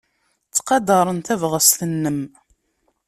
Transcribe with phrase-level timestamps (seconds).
[0.47, 2.19] Ttqadaren tabɣest-nnem.